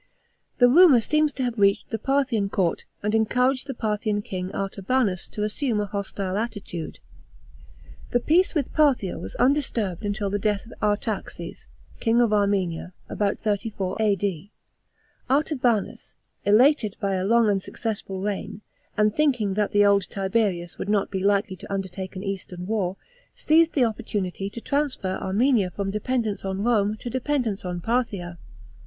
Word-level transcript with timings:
The 0.57 0.67
rumour 0.67 0.99
seems 0.99 1.31
to 1.33 1.43
have 1.43 1.59
reached 1.59 1.91
the 1.91 1.99
Parthian 1.99 2.49
court 2.49 2.85
and 3.03 3.13
en 3.13 3.27
couraged 3.27 3.67
the 3.67 3.75
Parthian 3.75 4.23
king 4.23 4.49
Artabanus 4.51 5.29
to 5.29 5.43
assume 5.43 5.79
a 5.79 5.85
hostile 5.85 6.37
attitude. 6.37 6.97
The 8.09 8.19
peace 8.19 8.55
with 8.55 8.73
Parthia 8.73 9.19
was 9.19 9.35
undisturbed 9.35 10.03
until 10.03 10.31
the 10.31 10.39
death 10.39 10.65
of 10.65 10.73
Artaxes, 10.81 11.67
king 11.99 12.19
of 12.19 12.33
Armenia, 12.33 12.93
about 13.09 13.37
34: 13.37 13.97
A.D. 13.99 14.49
Artabanus, 15.29 16.15
elated 16.45 16.97
by 16.99 17.13
a 17.13 17.23
long 17.23 17.47
and 17.47 17.61
successful 17.61 18.21
rehn. 18.23 18.61
and 18.97 19.13
thinking 19.13 19.53
that 19.53 19.71
the 19.71 19.85
old 19.85 20.09
Tiberius 20.09 20.79
would 20.79 20.89
not 20.89 21.11
be 21.11 21.23
likely 21.23 21.55
to 21.57 21.71
undertake 21.71 22.15
an 22.15 22.23
eastern 22.23 22.65
war, 22.65 22.97
seized 23.35 23.73
the 23.73 23.85
opportunity 23.85 24.49
to 24.49 24.61
transfer 24.61 25.19
Armenia 25.21 25.69
from 25.69 25.91
dependence 25.91 26.43
on 26.43 26.63
Rome 26.63 26.97
to 26.97 27.09
dependence 27.11 27.63
on 27.63 27.81
Parthia. 27.81 28.39